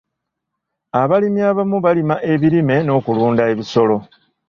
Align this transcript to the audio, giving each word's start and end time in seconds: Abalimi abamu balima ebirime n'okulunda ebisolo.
Abalimi 1.01 1.41
abamu 1.51 1.77
balima 1.85 2.15
ebirime 2.33 2.77
n'okulunda 2.81 3.43
ebisolo. 3.51 3.97